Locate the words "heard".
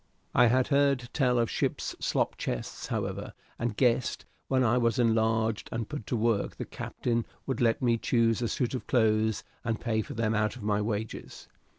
0.69-1.09